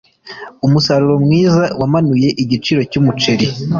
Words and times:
Umusaruro 0.65 1.15
mwiza 1.25 1.63
wamanuye 1.79 2.29
igiciro 2.43 2.81
cyumuceri. 2.91 3.45